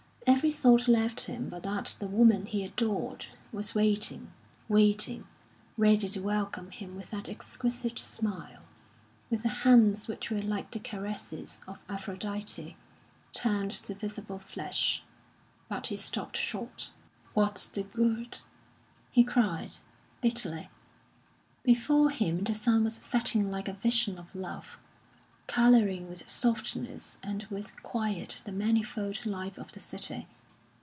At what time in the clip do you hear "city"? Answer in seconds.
29.81-30.25